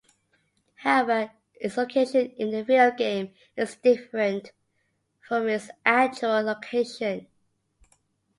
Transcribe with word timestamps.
However, 0.77 1.29
its 1.53 1.77
location 1.77 2.33
in 2.39 2.49
the 2.49 2.63
video 2.63 2.89
game 2.89 3.35
is 3.55 3.75
different 3.75 4.51
from 5.19 5.47
its 5.47 5.69
actual 5.85 6.41
location. 6.41 7.27